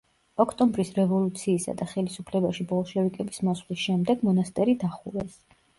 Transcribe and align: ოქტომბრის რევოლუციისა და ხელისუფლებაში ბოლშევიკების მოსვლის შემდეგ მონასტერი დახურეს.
ოქტომბრის 0.45 0.89
რევოლუციისა 0.95 1.75
და 1.83 1.87
ხელისუფლებაში 1.93 2.67
ბოლშევიკების 2.75 3.45
მოსვლის 3.51 3.87
შემდეგ 3.87 4.29
მონასტერი 4.31 4.81
დახურეს. 4.87 5.41